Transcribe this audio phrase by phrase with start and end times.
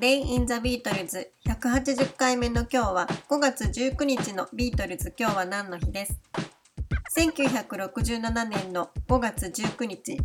[0.00, 5.12] Day in the Beatles 180回目の今日は5月19日のビートルズ。
[5.14, 6.18] 今日は何の日です
[7.18, 10.16] ？1967年の5月19日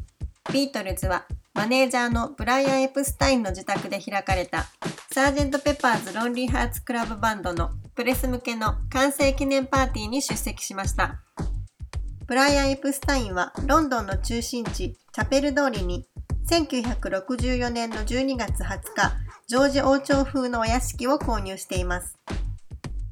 [0.53, 4.67] ビートルズはマネージャーのブライアン・エプスタインの自宅で開かれた
[5.11, 11.19] サージェント・ペパーズ・ロンリー・ハーツ・クラブバンドのプレス向けの完成記念パーティーに出席しました。
[12.25, 16.07] ブライアン・エプスタインはロンドンの中心地チャペル通りに
[16.49, 22.17] 1964年の12月20日、ジョージ王朝風のお屋敷を購入しています。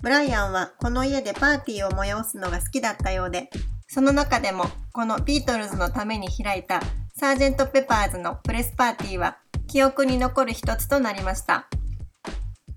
[0.01, 3.51] ブライアンはこの家でパーティーを催すのが好きだったようで、
[3.87, 6.81] その中でもこのビートルズのために開いた
[7.15, 9.37] サージェント・ペパーズのプレスパーティーは
[9.67, 11.69] 記憶に残る一つとなりました。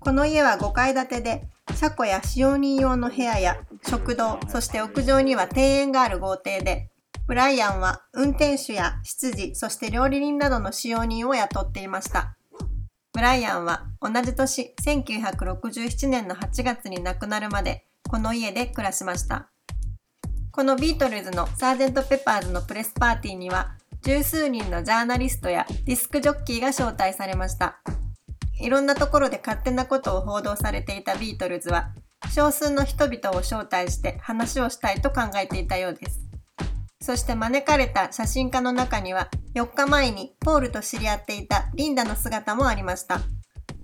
[0.01, 3.57] この家は5階建てで、車庫や使用人用の部屋や
[3.89, 6.91] 食堂、そして屋上には庭園がある豪邸で、
[7.25, 12.36] ブライアンは運転手や執事、そして料理人などの使用人を雇っていました。
[13.17, 19.49] ブライアンは同じ年1967年の8月に亡くなるまでこの家で暮らしました。
[20.51, 23.71] このビートルズのサージェント・ペパーズのプレスパーティーには
[24.03, 27.79] 十数人のジャーナリストやディスクジョッキーが招待されました。
[28.61, 31.95] いろんなところで勝手なことを報道されていたビートルズは
[32.31, 36.19] 少数の人々を招待して話をしたいと考えていたようです。
[37.01, 43.21] そして招かれた写真家の中には4日前にポールと知り合っていたリンダの姿もありました。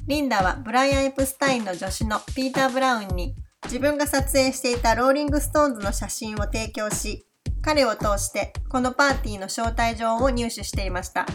[0.06, 7.26] リンダはブライアン・エプスタインの助手のピーター・ブラウンに自分が撮影していたローリング・ストーンズの写真を提供し、
[7.64, 11.26] 彼を通してこのパーティーの招待状を入手していました。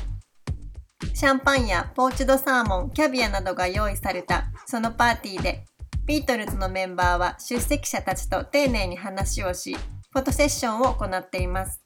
[1.15, 5.65] シャンパンやポーチドサーモン、キャビアなどが用意されたそのパーティーで、
[6.07, 9.75] ビートルズのメンバーは出席者たちと丁寧に話をし、
[10.13, 11.83] フォトセッションを行っています。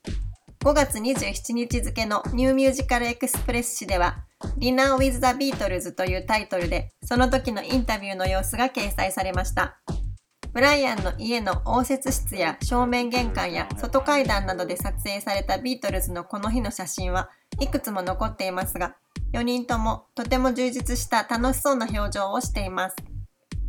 [0.63, 4.25] 5月27日付のニューミュージカルエクスプレス誌では、
[4.59, 9.81] Dinner with the Beatles というタイトルで、その時のインタビューの様子が掲載されました。
[10.53, 18.95] ブライアンの家の応接室や正面玄関や外階段などで撮影されたビートルズのこの日の写真はいくつも残っていますが、
[19.33, 22.97] 4人ともとても充実した楽しそうな表情をしています。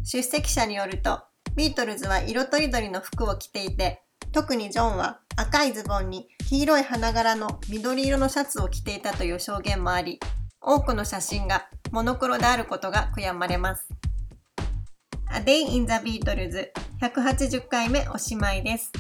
[0.04, 1.24] 出席者によると、
[1.56, 10.20] ビートルズは色とりどりの服を着ていて、特にジョンは赤いズボンに黄色い花柄の緑色のシャツを着ていたという証言もあり、
[10.62, 13.88] 多くの写真がモノクロであることが悔やまれます。
[15.32, 16.70] A Day in the Beatles
[17.02, 18.92] 180回目おしまいです。